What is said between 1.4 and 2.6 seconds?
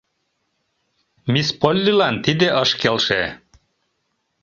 Поллилан тиде